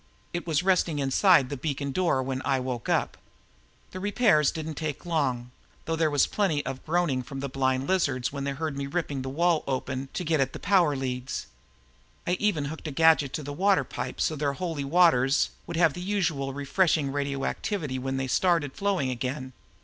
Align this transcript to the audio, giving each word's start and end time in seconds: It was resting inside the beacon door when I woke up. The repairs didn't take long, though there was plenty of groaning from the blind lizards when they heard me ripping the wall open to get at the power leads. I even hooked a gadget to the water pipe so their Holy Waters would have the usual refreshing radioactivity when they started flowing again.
It 0.33 0.47
was 0.47 0.63
resting 0.63 0.97
inside 0.97 1.49
the 1.49 1.55
beacon 1.57 1.91
door 1.91 2.23
when 2.23 2.41
I 2.43 2.59
woke 2.59 2.89
up. 2.89 3.17
The 3.91 3.99
repairs 3.99 4.49
didn't 4.49 4.73
take 4.73 5.05
long, 5.05 5.51
though 5.85 5.95
there 5.95 6.09
was 6.09 6.25
plenty 6.25 6.65
of 6.65 6.83
groaning 6.87 7.21
from 7.21 7.39
the 7.39 7.47
blind 7.47 7.87
lizards 7.87 8.33
when 8.33 8.43
they 8.43 8.53
heard 8.53 8.75
me 8.75 8.87
ripping 8.87 9.21
the 9.21 9.29
wall 9.29 9.63
open 9.67 10.09
to 10.13 10.23
get 10.23 10.39
at 10.39 10.53
the 10.53 10.59
power 10.59 10.95
leads. 10.95 11.45
I 12.25 12.31
even 12.39 12.65
hooked 12.65 12.87
a 12.87 12.91
gadget 12.91 13.31
to 13.33 13.43
the 13.43 13.53
water 13.53 13.83
pipe 13.83 14.19
so 14.19 14.35
their 14.35 14.53
Holy 14.53 14.83
Waters 14.83 15.51
would 15.67 15.77
have 15.77 15.93
the 15.93 16.01
usual 16.01 16.51
refreshing 16.51 17.11
radioactivity 17.11 17.99
when 17.99 18.17
they 18.17 18.25
started 18.25 18.73
flowing 18.73 19.11
again. 19.11 19.53